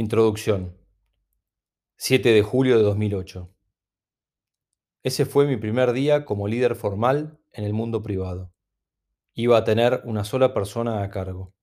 Introducción. 0.00 0.78
7 1.98 2.32
de 2.32 2.40
julio 2.40 2.78
de 2.78 2.84
2008. 2.84 3.54
Ese 5.02 5.26
fue 5.26 5.46
mi 5.46 5.58
primer 5.58 5.92
día 5.92 6.24
como 6.24 6.48
líder 6.48 6.74
formal 6.74 7.38
en 7.52 7.64
el 7.64 7.74
mundo 7.74 8.02
privado. 8.02 8.50
Iba 9.34 9.58
a 9.58 9.64
tener 9.64 10.00
una 10.06 10.24
sola 10.24 10.54
persona 10.54 11.02
a 11.02 11.10
cargo. 11.10 11.54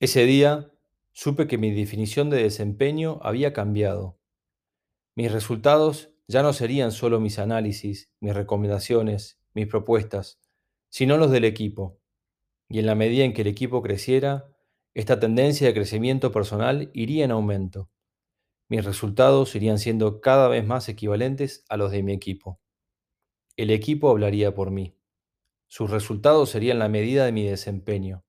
Ese 0.00 0.24
día 0.24 0.72
supe 1.12 1.46
que 1.46 1.56
mi 1.56 1.70
definición 1.70 2.30
de 2.30 2.42
desempeño 2.42 3.20
había 3.22 3.52
cambiado. 3.52 4.18
Mis 5.14 5.30
resultados 5.30 6.12
ya 6.26 6.42
no 6.42 6.52
serían 6.52 6.90
solo 6.90 7.20
mis 7.20 7.38
análisis, 7.38 8.10
mis 8.18 8.34
recomendaciones, 8.34 9.40
mis 9.54 9.68
propuestas, 9.68 10.40
sino 10.88 11.16
los 11.16 11.30
del 11.30 11.44
equipo. 11.44 12.00
Y 12.68 12.80
en 12.80 12.86
la 12.86 12.96
medida 12.96 13.22
en 13.22 13.34
que 13.34 13.42
el 13.42 13.46
equipo 13.46 13.82
creciera, 13.82 14.52
esta 14.98 15.20
tendencia 15.20 15.68
de 15.68 15.74
crecimiento 15.74 16.32
personal 16.32 16.90
iría 16.92 17.24
en 17.24 17.30
aumento. 17.30 17.88
Mis 18.68 18.84
resultados 18.84 19.54
irían 19.54 19.78
siendo 19.78 20.20
cada 20.20 20.48
vez 20.48 20.66
más 20.66 20.88
equivalentes 20.88 21.64
a 21.68 21.76
los 21.76 21.92
de 21.92 22.02
mi 22.02 22.12
equipo. 22.12 22.60
El 23.54 23.70
equipo 23.70 24.10
hablaría 24.10 24.54
por 24.54 24.72
mí. 24.72 24.98
Sus 25.68 25.92
resultados 25.92 26.50
serían 26.50 26.80
la 26.80 26.88
medida 26.88 27.24
de 27.24 27.30
mi 27.30 27.46
desempeño. 27.46 28.24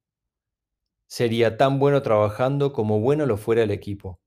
Sería 1.08 1.58
tan 1.58 1.80
bueno 1.80 2.04
trabajando 2.04 2.72
como 2.72 3.00
bueno 3.00 3.26
lo 3.26 3.38
fuera 3.38 3.64
el 3.64 3.72
equipo. 3.72 4.22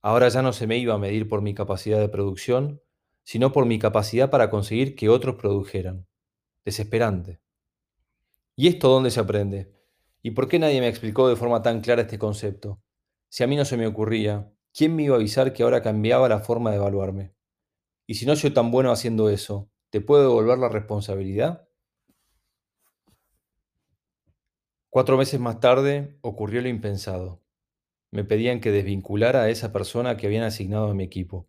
Ahora 0.00 0.30
ya 0.30 0.40
no 0.40 0.54
se 0.54 0.66
me 0.66 0.78
iba 0.78 0.94
a 0.94 0.98
medir 0.98 1.28
por 1.28 1.42
mi 1.42 1.52
capacidad 1.52 2.00
de 2.00 2.08
producción, 2.08 2.80
sino 3.22 3.52
por 3.52 3.66
mi 3.66 3.78
capacidad 3.78 4.30
para 4.30 4.48
conseguir 4.48 4.96
que 4.96 5.10
otros 5.10 5.34
produjeran. 5.34 6.06
Desesperante. 6.64 7.38
¿Y 8.56 8.68
esto 8.68 8.88
dónde 8.88 9.10
se 9.10 9.20
aprende? 9.20 9.79
¿Y 10.22 10.32
por 10.32 10.48
qué 10.48 10.58
nadie 10.58 10.80
me 10.80 10.88
explicó 10.88 11.28
de 11.28 11.36
forma 11.36 11.62
tan 11.62 11.80
clara 11.80 12.02
este 12.02 12.18
concepto? 12.18 12.82
Si 13.28 13.42
a 13.42 13.46
mí 13.46 13.56
no 13.56 13.64
se 13.64 13.76
me 13.76 13.86
ocurría, 13.86 14.52
¿quién 14.74 14.94
me 14.94 15.04
iba 15.04 15.14
a 15.14 15.18
avisar 15.18 15.52
que 15.52 15.62
ahora 15.62 15.82
cambiaba 15.82 16.28
la 16.28 16.40
forma 16.40 16.70
de 16.70 16.76
evaluarme? 16.76 17.34
Y 18.06 18.14
si 18.14 18.26
no 18.26 18.36
soy 18.36 18.50
tan 18.50 18.70
bueno 18.70 18.90
haciendo 18.90 19.30
eso, 19.30 19.70
¿te 19.90 20.00
puedo 20.00 20.22
devolver 20.22 20.58
la 20.58 20.68
responsabilidad? 20.68 21.68
Cuatro 24.90 25.16
meses 25.16 25.38
más 25.38 25.60
tarde 25.60 26.18
ocurrió 26.20 26.60
lo 26.60 26.68
impensado. 26.68 27.40
Me 28.10 28.24
pedían 28.24 28.60
que 28.60 28.72
desvinculara 28.72 29.42
a 29.42 29.48
esa 29.48 29.72
persona 29.72 30.16
que 30.16 30.26
habían 30.26 30.42
asignado 30.42 30.90
a 30.90 30.94
mi 30.94 31.04
equipo. 31.04 31.48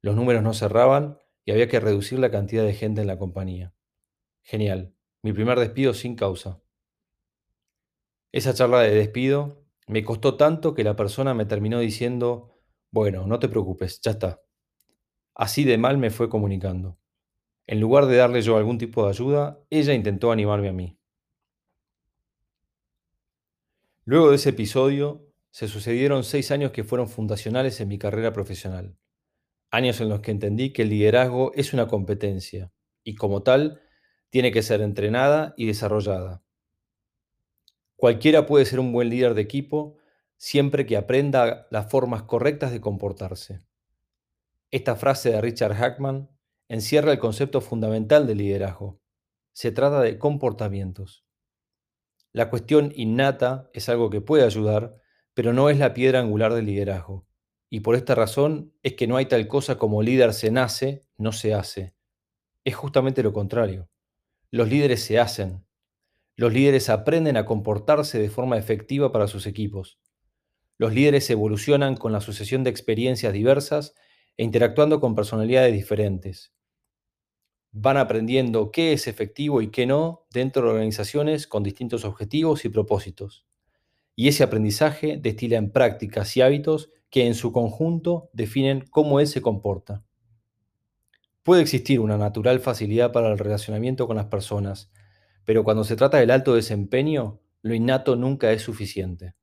Los 0.00 0.16
números 0.16 0.42
no 0.42 0.54
cerraban 0.54 1.18
y 1.44 1.52
había 1.52 1.68
que 1.68 1.78
reducir 1.78 2.18
la 2.18 2.30
cantidad 2.30 2.64
de 2.64 2.72
gente 2.72 3.02
en 3.02 3.06
la 3.06 3.18
compañía. 3.18 3.74
Genial. 4.42 4.94
Mi 5.22 5.34
primer 5.34 5.58
despido 5.58 5.92
sin 5.92 6.16
causa. 6.16 6.62
Esa 8.32 8.54
charla 8.54 8.80
de 8.82 8.94
despido 8.94 9.64
me 9.88 10.04
costó 10.04 10.36
tanto 10.36 10.74
que 10.74 10.84
la 10.84 10.94
persona 10.94 11.34
me 11.34 11.46
terminó 11.46 11.80
diciendo, 11.80 12.54
bueno, 12.92 13.26
no 13.26 13.38
te 13.38 13.48
preocupes, 13.48 14.00
ya 14.00 14.12
está. 14.12 14.40
Así 15.34 15.64
de 15.64 15.78
mal 15.78 15.98
me 15.98 16.10
fue 16.10 16.28
comunicando. 16.28 16.98
En 17.66 17.80
lugar 17.80 18.06
de 18.06 18.16
darle 18.16 18.42
yo 18.42 18.56
algún 18.56 18.78
tipo 18.78 19.04
de 19.04 19.10
ayuda, 19.10 19.60
ella 19.70 19.94
intentó 19.94 20.32
animarme 20.32 20.68
a 20.68 20.72
mí. 20.72 20.98
Luego 24.04 24.30
de 24.30 24.36
ese 24.36 24.50
episodio, 24.50 25.26
se 25.50 25.66
sucedieron 25.68 26.24
seis 26.24 26.50
años 26.50 26.70
que 26.70 26.84
fueron 26.84 27.08
fundacionales 27.08 27.80
en 27.80 27.88
mi 27.88 27.98
carrera 27.98 28.32
profesional. 28.32 28.96
Años 29.70 30.00
en 30.00 30.08
los 30.08 30.20
que 30.20 30.30
entendí 30.30 30.72
que 30.72 30.82
el 30.82 30.90
liderazgo 30.90 31.52
es 31.54 31.72
una 31.72 31.86
competencia 31.86 32.72
y 33.04 33.14
como 33.14 33.42
tal 33.42 33.80
tiene 34.30 34.52
que 34.52 34.62
ser 34.62 34.80
entrenada 34.80 35.54
y 35.56 35.66
desarrollada. 35.66 36.42
Cualquiera 38.00 38.46
puede 38.46 38.64
ser 38.64 38.80
un 38.80 38.92
buen 38.92 39.10
líder 39.10 39.34
de 39.34 39.42
equipo 39.42 39.98
siempre 40.38 40.86
que 40.86 40.96
aprenda 40.96 41.66
las 41.70 41.90
formas 41.90 42.22
correctas 42.22 42.72
de 42.72 42.80
comportarse. 42.80 43.58
Esta 44.70 44.96
frase 44.96 45.32
de 45.32 45.40
Richard 45.42 45.74
Hackman 45.74 46.30
encierra 46.68 47.12
el 47.12 47.18
concepto 47.18 47.60
fundamental 47.60 48.26
del 48.26 48.38
liderazgo. 48.38 49.02
Se 49.52 49.70
trata 49.70 50.00
de 50.00 50.18
comportamientos. 50.18 51.26
La 52.32 52.48
cuestión 52.48 52.90
innata 52.96 53.68
es 53.74 53.90
algo 53.90 54.08
que 54.08 54.22
puede 54.22 54.44
ayudar, 54.44 54.96
pero 55.34 55.52
no 55.52 55.68
es 55.68 55.76
la 55.76 55.92
piedra 55.92 56.20
angular 56.20 56.54
del 56.54 56.64
liderazgo. 56.64 57.26
Y 57.68 57.80
por 57.80 57.96
esta 57.96 58.14
razón 58.14 58.72
es 58.82 58.94
que 58.94 59.06
no 59.06 59.18
hay 59.18 59.26
tal 59.26 59.46
cosa 59.46 59.76
como 59.76 60.00
líder 60.00 60.32
se 60.32 60.50
nace, 60.50 61.02
no 61.18 61.32
se 61.32 61.52
hace. 61.52 61.94
Es 62.64 62.76
justamente 62.76 63.22
lo 63.22 63.34
contrario. 63.34 63.90
Los 64.50 64.70
líderes 64.70 65.04
se 65.04 65.20
hacen, 65.20 65.66
los 66.40 66.54
líderes 66.54 66.88
aprenden 66.88 67.36
a 67.36 67.44
comportarse 67.44 68.18
de 68.18 68.30
forma 68.30 68.56
efectiva 68.56 69.12
para 69.12 69.28
sus 69.28 69.46
equipos. 69.46 70.00
Los 70.78 70.94
líderes 70.94 71.28
evolucionan 71.28 71.98
con 71.98 72.12
la 72.12 72.22
sucesión 72.22 72.64
de 72.64 72.70
experiencias 72.70 73.34
diversas 73.34 73.94
e 74.38 74.44
interactuando 74.44 75.00
con 75.00 75.14
personalidades 75.14 75.74
diferentes. 75.74 76.54
Van 77.72 77.98
aprendiendo 77.98 78.70
qué 78.70 78.94
es 78.94 79.06
efectivo 79.06 79.60
y 79.60 79.70
qué 79.70 79.84
no 79.84 80.24
dentro 80.32 80.62
de 80.62 80.70
organizaciones 80.70 81.46
con 81.46 81.62
distintos 81.62 82.06
objetivos 82.06 82.64
y 82.64 82.70
propósitos. 82.70 83.44
Y 84.16 84.28
ese 84.28 84.42
aprendizaje 84.42 85.18
destila 85.20 85.58
en 85.58 85.70
prácticas 85.70 86.34
y 86.38 86.40
hábitos 86.40 86.88
que 87.10 87.26
en 87.26 87.34
su 87.34 87.52
conjunto 87.52 88.30
definen 88.32 88.86
cómo 88.90 89.20
él 89.20 89.26
se 89.26 89.42
comporta. 89.42 90.06
Puede 91.42 91.60
existir 91.60 92.00
una 92.00 92.16
natural 92.16 92.60
facilidad 92.60 93.12
para 93.12 93.30
el 93.30 93.36
relacionamiento 93.36 94.06
con 94.06 94.16
las 94.16 94.26
personas, 94.28 94.90
pero 95.44 95.64
cuando 95.64 95.84
se 95.84 95.96
trata 95.96 96.18
del 96.18 96.30
alto 96.30 96.54
desempeño, 96.54 97.40
lo 97.62 97.74
innato 97.74 98.16
nunca 98.16 98.52
es 98.52 98.62
suficiente. 98.62 99.34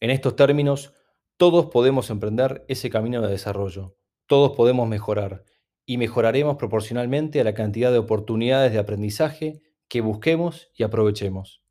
En 0.00 0.10
estos 0.10 0.36
términos, 0.36 0.94
todos 1.36 1.66
podemos 1.66 2.10
emprender 2.10 2.64
ese 2.68 2.90
camino 2.90 3.22
de 3.22 3.30
desarrollo, 3.30 3.96
todos 4.26 4.56
podemos 4.56 4.88
mejorar 4.88 5.44
y 5.86 5.96
mejoraremos 5.96 6.56
proporcionalmente 6.56 7.40
a 7.40 7.44
la 7.44 7.54
cantidad 7.54 7.90
de 7.90 7.98
oportunidades 7.98 8.72
de 8.72 8.78
aprendizaje 8.78 9.62
que 9.88 10.02
busquemos 10.02 10.70
y 10.74 10.82
aprovechemos. 10.82 11.62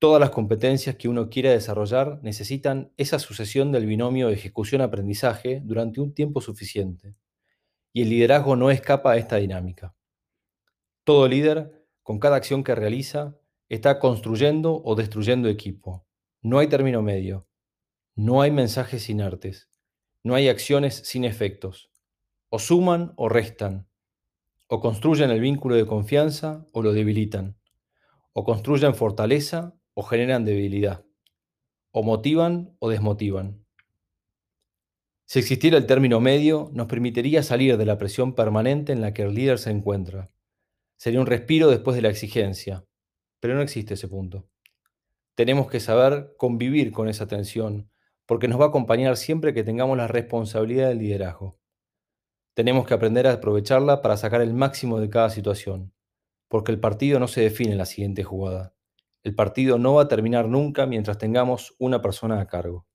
Todas 0.00 0.20
las 0.20 0.30
competencias 0.30 0.96
que 0.96 1.08
uno 1.08 1.30
quiera 1.30 1.52
desarrollar 1.52 2.18
necesitan 2.22 2.92
esa 2.96 3.20
sucesión 3.20 3.70
del 3.70 3.86
binomio 3.86 4.30
ejecución-aprendizaje 4.30 5.60
durante 5.62 6.00
un 6.00 6.12
tiempo 6.12 6.40
suficiente, 6.40 7.14
y 7.92 8.02
el 8.02 8.10
liderazgo 8.10 8.56
no 8.56 8.72
escapa 8.72 9.12
a 9.12 9.16
esta 9.16 9.36
dinámica. 9.36 9.94
Todo 11.04 11.26
líder, 11.26 11.84
con 12.04 12.20
cada 12.20 12.36
acción 12.36 12.62
que 12.62 12.76
realiza, 12.76 13.36
está 13.68 13.98
construyendo 13.98 14.80
o 14.84 14.94
destruyendo 14.94 15.48
equipo. 15.48 16.06
No 16.42 16.60
hay 16.60 16.68
término 16.68 17.02
medio. 17.02 17.48
No 18.14 18.40
hay 18.40 18.52
mensajes 18.52 19.02
sin 19.02 19.20
artes. 19.20 19.68
No 20.22 20.36
hay 20.36 20.48
acciones 20.48 21.02
sin 21.04 21.24
efectos. 21.24 21.90
O 22.50 22.60
suman 22.60 23.14
o 23.16 23.28
restan. 23.28 23.88
O 24.68 24.78
construyen 24.78 25.30
el 25.30 25.40
vínculo 25.40 25.74
de 25.74 25.86
confianza 25.86 26.68
o 26.72 26.82
lo 26.82 26.92
debilitan. 26.92 27.58
O 28.32 28.44
construyen 28.44 28.94
fortaleza 28.94 29.74
o 29.94 30.04
generan 30.04 30.44
debilidad. 30.44 31.04
O 31.90 32.04
motivan 32.04 32.76
o 32.78 32.88
desmotivan. 32.88 33.66
Si 35.24 35.40
existiera 35.40 35.78
el 35.78 35.86
término 35.86 36.20
medio, 36.20 36.70
nos 36.72 36.86
permitiría 36.86 37.42
salir 37.42 37.76
de 37.76 37.86
la 37.86 37.98
presión 37.98 38.36
permanente 38.36 38.92
en 38.92 39.00
la 39.00 39.12
que 39.12 39.22
el 39.22 39.34
líder 39.34 39.58
se 39.58 39.70
encuentra 39.70 40.30
Sería 41.02 41.18
un 41.18 41.26
respiro 41.26 41.68
después 41.68 41.96
de 41.96 42.02
la 42.02 42.10
exigencia, 42.10 42.86
pero 43.40 43.56
no 43.56 43.62
existe 43.62 43.94
ese 43.94 44.06
punto. 44.06 44.46
Tenemos 45.34 45.68
que 45.68 45.80
saber 45.80 46.36
convivir 46.36 46.92
con 46.92 47.08
esa 47.08 47.26
tensión, 47.26 47.90
porque 48.24 48.46
nos 48.46 48.60
va 48.60 48.66
a 48.66 48.68
acompañar 48.68 49.16
siempre 49.16 49.52
que 49.52 49.64
tengamos 49.64 49.96
la 49.96 50.06
responsabilidad 50.06 50.90
del 50.90 50.98
liderazgo. 50.98 51.58
Tenemos 52.54 52.86
que 52.86 52.94
aprender 52.94 53.26
a 53.26 53.32
aprovecharla 53.32 54.00
para 54.00 54.16
sacar 54.16 54.42
el 54.42 54.54
máximo 54.54 55.00
de 55.00 55.10
cada 55.10 55.28
situación, 55.30 55.92
porque 56.46 56.70
el 56.70 56.78
partido 56.78 57.18
no 57.18 57.26
se 57.26 57.40
define 57.40 57.72
en 57.72 57.78
la 57.78 57.86
siguiente 57.86 58.22
jugada. 58.22 58.72
El 59.24 59.34
partido 59.34 59.78
no 59.78 59.94
va 59.94 60.02
a 60.02 60.08
terminar 60.08 60.46
nunca 60.46 60.86
mientras 60.86 61.18
tengamos 61.18 61.74
una 61.80 62.00
persona 62.00 62.40
a 62.40 62.46
cargo. 62.46 62.86